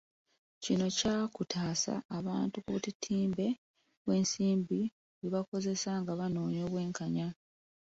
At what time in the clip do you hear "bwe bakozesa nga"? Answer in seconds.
5.19-6.13